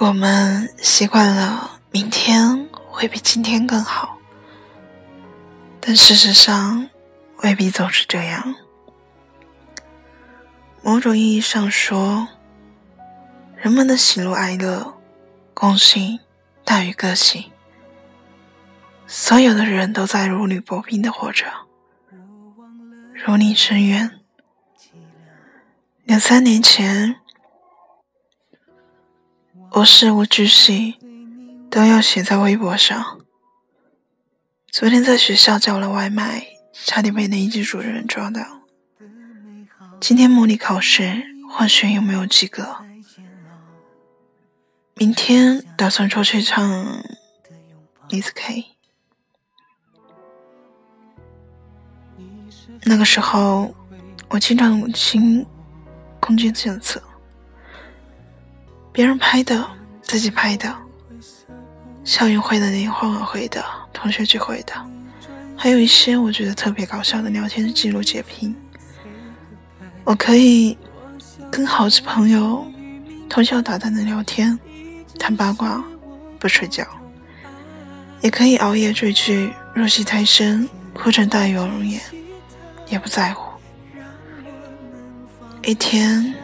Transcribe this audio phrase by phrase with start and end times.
[0.00, 4.16] 我们习惯了明天会比今天更好，
[5.78, 6.88] 但事实上
[7.42, 8.54] 未必总是这样。
[10.82, 12.26] 某种意义上说，
[13.56, 14.94] 人们的喜怒哀乐、
[15.52, 16.18] 共性
[16.64, 17.52] 大于个性。
[19.06, 21.44] 所有的人都在如履薄冰的活着，
[23.12, 24.18] 如临深渊。
[26.04, 27.19] 两三年前。
[29.72, 30.96] 我事无巨细
[31.70, 33.20] 都要写在微博上。
[34.70, 38.40] 昨天在学校叫了外卖，差点被年级主任抓到。
[40.00, 42.76] 今天模拟考试，化学有没有及格？
[44.94, 47.02] 明天打算出去唱
[48.08, 48.66] Miss K。
[52.84, 53.74] 那个时候，
[54.28, 55.44] 我经常清
[56.20, 57.02] 空间检测。
[58.92, 59.64] 别人拍的，
[60.02, 60.74] 自己拍的，
[62.04, 64.74] 校运会的联欢晚会的，同学聚会的，
[65.56, 68.54] 还有一些我觉得特别搞笑的聊天记录截屏。
[70.02, 70.76] 我可以
[71.52, 72.66] 跟好几朋友
[73.28, 74.58] 通宵达旦的聊天，
[75.18, 75.82] 谈八卦，
[76.40, 76.84] 不睡觉；
[78.20, 82.00] 也可以熬夜追剧，入戏太深，哭成大有容颜，
[82.88, 83.48] 也不在乎。
[85.62, 86.34] 一天。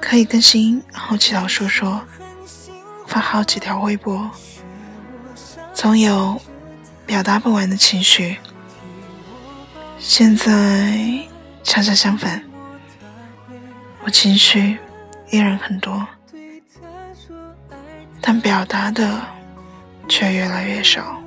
[0.00, 2.02] 可以更新好几条说说，
[3.06, 4.30] 发好几条微博，
[5.74, 6.40] 总有
[7.04, 8.38] 表达不完的情绪。
[9.98, 10.98] 现在
[11.62, 12.42] 恰恰相反，
[14.04, 14.78] 我情绪
[15.30, 16.06] 依然很多，
[18.20, 19.20] 但表达的
[20.08, 21.20] 却越来越少。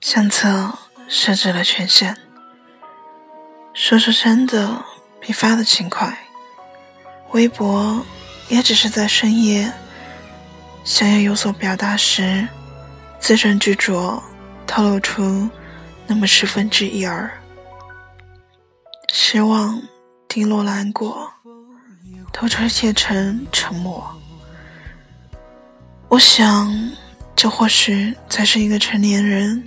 [0.00, 2.16] 相册设置了权限，
[3.74, 4.84] 说说真的
[5.20, 6.16] 比发的勤快。
[7.32, 8.04] 微博
[8.48, 9.70] 也只是在深夜
[10.82, 12.48] 想要有所表达时，
[13.20, 14.20] 字斟句酌，
[14.66, 15.48] 透露出
[16.06, 17.30] 那么十分之一二。
[19.12, 19.80] 失望
[20.26, 21.30] 滴落难过，
[22.32, 24.02] 都拆卸成沉默。
[26.08, 26.72] 我想，
[27.36, 29.62] 这或许才是一个成年人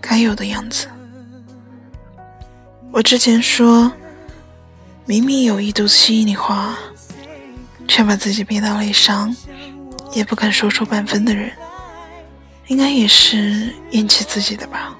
[0.00, 0.86] 该有的样子。
[2.92, 3.92] 我之前说。
[5.08, 6.76] 明明有一肚子心里话，
[7.86, 9.34] 却把自己憋到内伤，
[10.12, 11.52] 也不肯说出半分的人，
[12.66, 14.96] 应该也是厌弃自己的吧？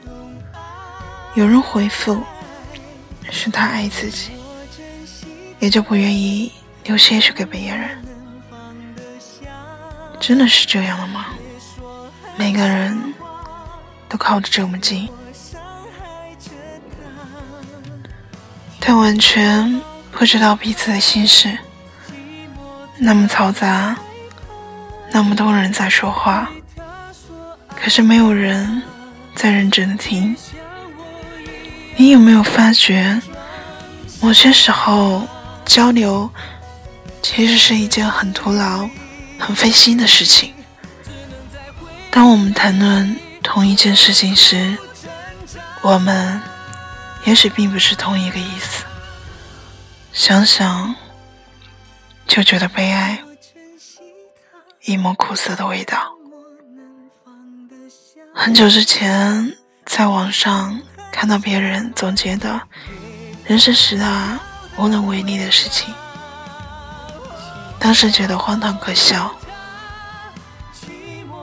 [1.34, 2.22] 有人回复，
[3.33, 4.31] 是他爱自己，
[5.59, 6.53] 也就不愿意
[6.84, 7.91] 留些许给别人。
[10.21, 11.27] 真的是这样了吗？
[12.37, 13.12] 每个人
[14.09, 15.09] 都靠得这么近，
[18.78, 19.83] 但完全。
[20.19, 21.59] 不知道彼此的心事，
[22.97, 23.94] 那么嘈杂，
[25.12, 26.50] 那么多人在说话，
[27.77, 28.82] 可是没有人
[29.34, 30.34] 在认真听。
[31.97, 33.21] 你有没有发觉，
[34.22, 35.28] 某些时候
[35.66, 36.31] 交流
[37.21, 38.88] 其实是一件很徒劳、
[39.38, 40.55] 很费心的事情？
[42.10, 44.78] 当我们谈论同一件事情时，
[45.82, 46.41] 我们
[47.26, 48.86] 也许并不是同一个意思。
[50.16, 50.94] 想想
[52.27, 53.22] 就觉得悲哀，
[54.87, 56.10] 一抹苦涩的味道。
[58.34, 60.81] 很久之前在网上
[61.12, 62.59] 看到别人总结的
[63.44, 64.41] 人生十大
[64.78, 65.93] 无能为力的事情，
[67.78, 69.31] 当时觉得荒唐可笑，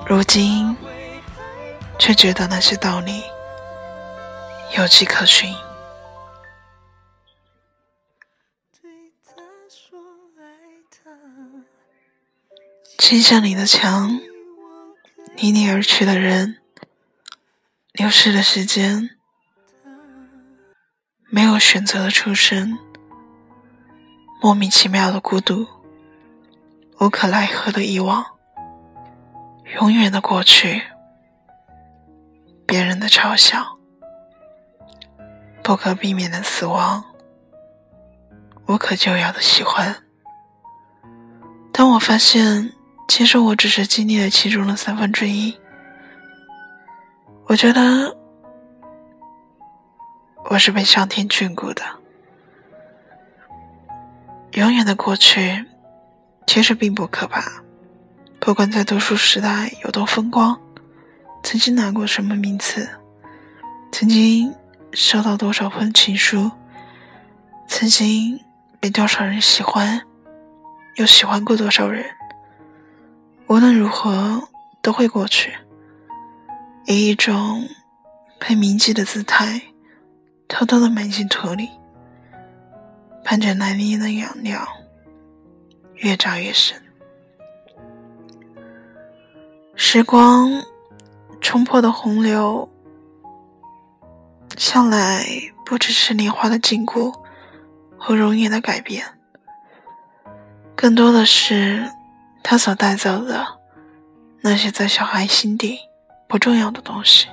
[0.07, 0.75] 如今
[1.99, 3.21] 却觉得那些道理
[4.75, 5.53] 有迹可循。
[13.03, 14.17] 心向里的墙，
[15.35, 16.59] 离你而去的人，
[17.91, 19.09] 流逝的时间，
[21.29, 22.79] 没有选择的出生，
[24.41, 25.67] 莫名其妙的孤独，
[27.01, 28.25] 无可奈何的遗忘，
[29.81, 30.83] 永远的过去，
[32.65, 33.77] 别人的嘲笑，
[35.61, 37.03] 不可避免的死亡，
[38.67, 40.05] 无可救药的喜欢。
[41.73, 42.71] 当我发现。
[43.07, 45.55] 其实我只是经历了其中的三分之一。
[47.45, 48.15] 我觉得
[50.49, 51.83] 我是被上天眷顾的。
[54.53, 55.65] 永远的过去
[56.47, 57.43] 其实并不可怕，
[58.39, 60.59] 不管在读书时代有多风光，
[61.43, 62.89] 曾经拿过什么名次，
[63.91, 64.53] 曾经
[64.91, 66.51] 收到多少封情书，
[67.67, 68.39] 曾经
[68.79, 70.01] 被多少人喜欢，
[70.95, 72.05] 又喜欢过多少人。
[73.47, 74.41] 无论如何
[74.81, 75.53] 都会过去，
[76.87, 77.67] 以一种
[78.39, 79.61] 被铭记的姿态，
[80.47, 81.69] 偷偷的埋进土里，
[83.23, 84.67] 盼着那里的养料
[85.95, 86.81] 越长越深。
[89.75, 90.49] 时光
[91.39, 92.67] 冲破的洪流，
[94.57, 95.25] 向来
[95.65, 97.13] 不只是年华的禁锢
[97.97, 99.05] 和容颜的改变，
[100.75, 101.89] 更多的是
[102.43, 103.59] 他所带走的
[104.41, 105.79] 那些在小孩心底
[106.27, 107.27] 不重要的东西。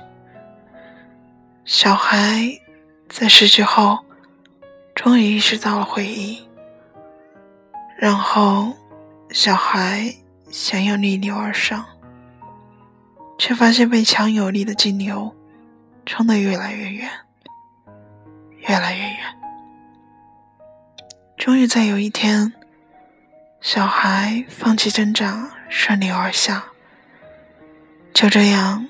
[1.65, 2.59] 小孩
[3.09, 3.99] 在失去后，
[4.95, 6.47] 终于意识到了回忆，
[7.97, 8.73] 然后
[9.29, 10.15] 小孩
[10.49, 11.85] 想要逆流而上。
[13.37, 15.35] 却发现被强有力的激流
[16.05, 17.09] 冲得越来越远，
[18.59, 19.17] 越来越远。
[21.37, 22.53] 终于在有一天，
[23.61, 26.65] 小孩放弃挣扎，顺流而下。
[28.13, 28.87] 就这样，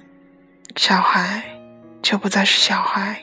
[0.75, 1.43] 小孩
[2.01, 3.21] 就不再是小孩，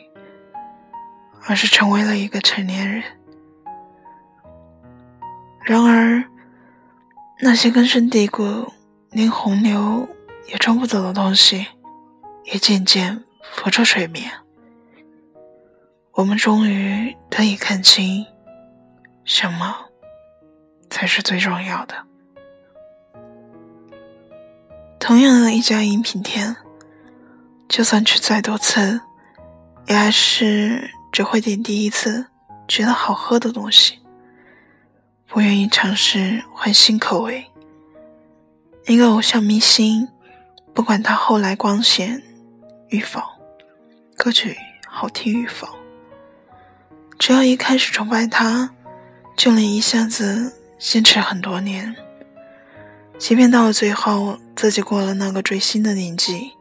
[1.47, 3.03] 而是成为了一个成年人。
[5.65, 6.23] 然而，
[7.41, 8.73] 那些根深蒂固、
[9.11, 10.09] 连洪流。
[10.51, 11.67] 也冲不走的东西，
[12.45, 13.23] 也渐渐
[13.53, 14.33] 浮出水面。
[16.13, 18.25] 我们终于得以看清，
[19.27, 19.91] 什么
[20.99, 21.95] 才是最重要的。
[24.99, 26.57] 同样的一家饮品店，
[27.69, 29.01] 就算去再多次，
[29.87, 32.27] 也还是只会点第一次
[32.67, 34.01] 觉得好喝的东西，
[35.29, 37.47] 不愿意尝试换新口味。
[38.87, 40.09] 一个偶像明星。
[40.75, 42.23] 不管他后来光鲜
[42.89, 43.21] 与否，
[44.17, 44.57] 歌曲
[44.87, 45.69] 好听与否，
[47.19, 48.71] 只要一开始崇拜他，
[49.37, 51.95] 就能一下子坚持很多年。
[53.19, 56.53] 即便到了最后，自己过了那个追星的年纪，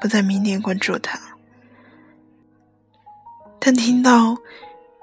[0.00, 1.18] 不再迷恋关注他，
[3.58, 4.36] 但听到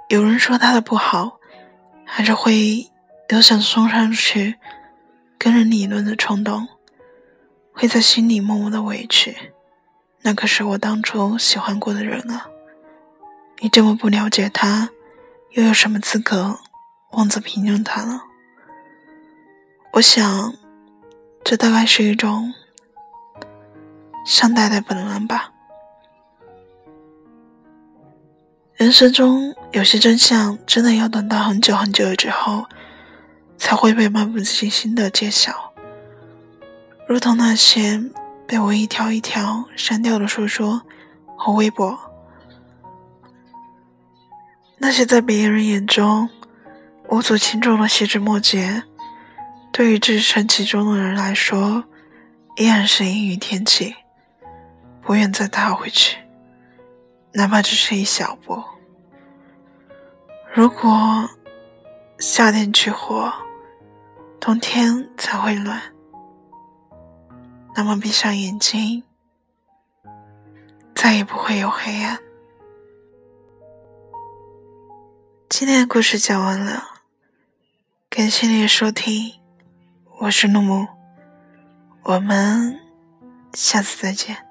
[0.10, 1.40] 有人说他的不好，
[2.06, 2.90] 还是会
[3.30, 4.56] 有想冲上去
[5.38, 6.68] 跟人理论的冲动。
[7.80, 9.38] 会在心里默默的委屈，
[10.24, 12.48] 那可是我当初喜欢过的人啊！
[13.60, 14.90] 你这么不了解他，
[15.52, 16.60] 又有什么资格
[17.12, 18.20] 妄自评论他呢？
[19.94, 20.54] 我想，
[21.44, 22.54] 这大概是一种
[24.26, 25.52] 上代的本能吧。
[28.76, 32.66] 人生中有些真相，真的要等到很久很久之后，
[33.58, 35.74] 才会被漫不经心的揭晓。
[37.08, 38.00] 如同那些
[38.46, 40.84] 被我一条一条删掉的说说
[41.36, 41.98] 和微博，
[44.78, 46.30] 那些在别人眼中
[47.10, 48.84] 无足轻重的细枝末节，
[49.78, 51.84] 对于置身其中的人来说，
[52.56, 53.96] 依然是阴雨天气，
[55.04, 56.18] 不愿再踏回去，
[57.34, 58.64] 哪怕只是一小步。
[60.52, 61.30] 如果
[62.18, 63.32] 夏天去火，
[64.40, 65.80] 冬天才会暖。
[67.76, 69.04] 那么，闭上眼睛，
[70.96, 72.18] 再也不会有黑暗。
[75.48, 76.84] 今天的故事讲完了，
[78.10, 79.34] 感谢你的收听，
[80.20, 80.88] 我是怒木，
[82.02, 82.80] 我们
[83.54, 84.47] 下次再见。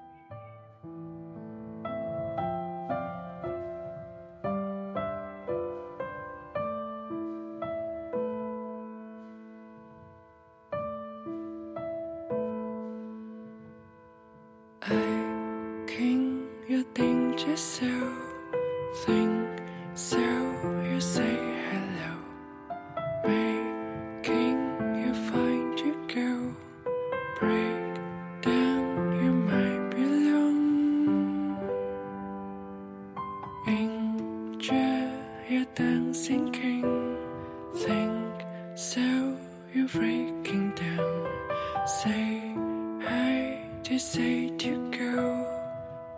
[41.86, 42.54] Say
[43.00, 45.46] hey to say to go.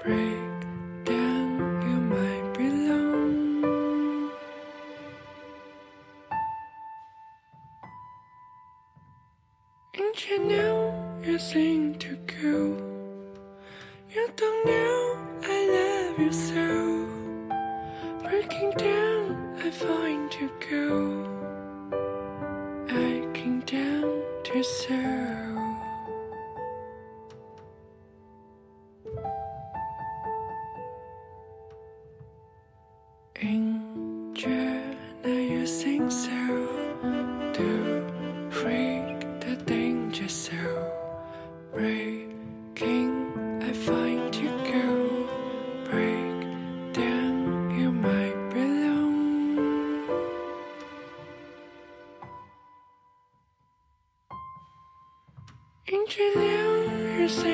[0.02, 0.58] Break
[1.04, 1.48] down
[1.86, 4.30] you might belong.
[9.94, 12.76] And you know you seem to go.
[14.14, 16.66] You don't know I love you so.
[18.22, 21.17] Breaking down I find you go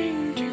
[0.04, 0.43] ring.